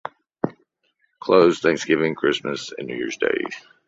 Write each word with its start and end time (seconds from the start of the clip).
Closed 1.19 1.61
Thanksgiving, 1.61 2.15
Christmas 2.15 2.73
and 2.75 2.87
New 2.87 2.95
Year's 2.95 3.17
Day. 3.17 3.37